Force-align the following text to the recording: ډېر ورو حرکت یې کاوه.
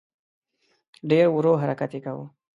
ډېر 1.09 1.25
ورو 1.31 1.53
حرکت 1.61 1.91
یې 1.95 1.99
کاوه. 2.05 2.25